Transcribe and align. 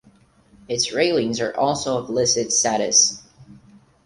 Its 0.67 0.91
railings 0.93 1.39
are 1.39 1.55
also 1.55 1.99
of 1.99 2.09
listed 2.09 2.51
status. 2.51 3.21